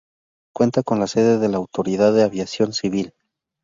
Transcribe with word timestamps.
Cuenta 0.51 0.81
con 0.81 0.99
la 0.99 1.05
sede 1.05 1.37
de 1.37 1.47
la 1.47 1.57
Autoridad 1.57 2.11
de 2.11 2.23
Aviación 2.23 2.73
Civil. 2.73 3.13